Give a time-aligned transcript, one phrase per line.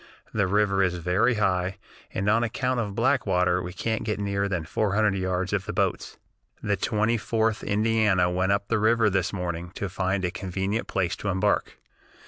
[0.33, 1.77] The river is very high,
[2.11, 5.73] and on account of backwater we can't get nearer than four hundred yards of the
[5.73, 6.17] boats.
[6.63, 11.15] "The Twenty fourth Indiana went up the river this morning to find a convenient place
[11.17, 11.77] to embark.